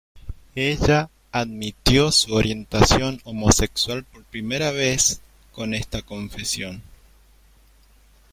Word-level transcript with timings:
Ella 0.55 1.11
admitió 1.31 2.11
su 2.11 2.33
orientación 2.33 3.21
homosexual 3.23 4.03
por 4.03 4.23
primera 4.25 4.71
vez 4.71 5.21
con 5.51 5.75
esta 5.75 6.01
confesión. 6.01 6.81